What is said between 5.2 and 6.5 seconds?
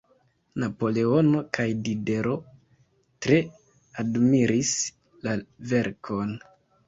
la verkon.